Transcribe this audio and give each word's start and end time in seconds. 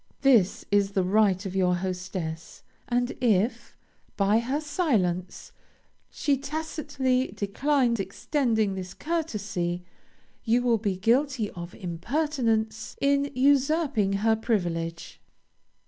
This 0.21 0.65
is 0.71 0.93
the 0.93 1.03
right 1.03 1.45
of 1.45 1.55
your 1.55 1.75
hostess, 1.75 2.63
and 2.89 3.11
if, 3.21 3.77
by 4.17 4.39
her 4.39 4.59
silence, 4.59 5.51
she 6.09 6.37
tacitly 6.37 7.27
declines 7.35 7.99
extending 7.99 8.73
this 8.73 8.95
courtesy, 8.95 9.83
you 10.43 10.63
will 10.63 10.79
be 10.79 10.97
guilty 10.97 11.51
of 11.51 11.75
impertinence 11.75 12.95
in 12.99 13.29
usurping 13.35 14.13
her 14.25 14.35
privilege. 14.35 15.21